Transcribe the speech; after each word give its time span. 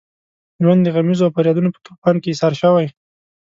ژوند 0.63 0.81
د 0.83 0.87
غمیزو 0.95 1.25
او 1.25 1.33
فریادونو 1.35 1.69
په 1.75 1.79
طوفان 1.85 2.15
کې 2.21 2.27
ایسار 2.31 2.53
شوی. 2.61 2.87